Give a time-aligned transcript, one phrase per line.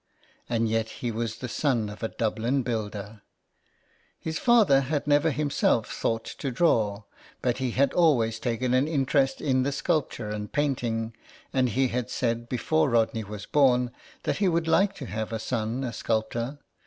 [0.49, 3.21] And yet he was the son of a Dublin builder!
[4.19, 7.03] His father had never himself thought to draw,
[7.43, 11.15] but he had always taken an interest in sculpture and painting,
[11.53, 13.91] and he had said before Rodney was born
[14.23, 16.57] that he would like to have a son a sculptor.